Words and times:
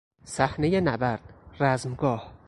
صحنهی 0.25 0.81
نبرد، 0.81 1.21
رزمگاه 1.59 2.33